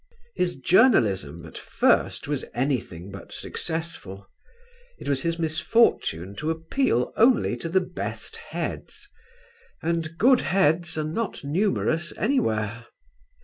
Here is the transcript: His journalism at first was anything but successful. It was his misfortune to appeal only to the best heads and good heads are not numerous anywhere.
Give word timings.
His 0.33 0.55
journalism 0.55 1.45
at 1.45 1.59
first 1.59 2.27
was 2.27 2.43
anything 2.55 3.11
but 3.11 3.31
successful. 3.31 4.27
It 4.97 5.07
was 5.07 5.21
his 5.21 5.37
misfortune 5.37 6.35
to 6.37 6.49
appeal 6.49 7.13
only 7.15 7.55
to 7.57 7.69
the 7.69 7.81
best 7.81 8.37
heads 8.37 9.07
and 9.79 10.17
good 10.17 10.41
heads 10.41 10.97
are 10.97 11.03
not 11.03 11.43
numerous 11.43 12.13
anywhere. 12.17 12.87